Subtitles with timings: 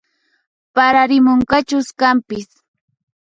[0.75, 2.49] Pararimunqachus kanpis